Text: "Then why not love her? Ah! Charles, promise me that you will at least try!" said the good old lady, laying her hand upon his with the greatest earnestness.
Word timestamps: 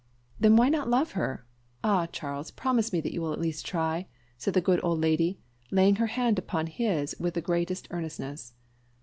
"Then 0.39 0.55
why 0.55 0.67
not 0.69 0.89
love 0.89 1.11
her? 1.11 1.45
Ah! 1.83 2.07
Charles, 2.07 2.49
promise 2.49 2.91
me 2.91 3.01
that 3.01 3.13
you 3.13 3.21
will 3.21 3.33
at 3.33 3.39
least 3.39 3.67
try!" 3.67 4.07
said 4.35 4.55
the 4.55 4.59
good 4.59 4.79
old 4.81 4.99
lady, 4.99 5.37
laying 5.69 5.97
her 5.97 6.07
hand 6.07 6.39
upon 6.39 6.65
his 6.65 7.15
with 7.19 7.35
the 7.35 7.39
greatest 7.41 7.87
earnestness. 7.91 8.53